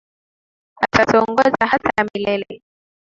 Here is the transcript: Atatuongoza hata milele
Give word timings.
Atatuongoza 0.83 1.65
hata 1.71 2.03
milele 2.13 2.61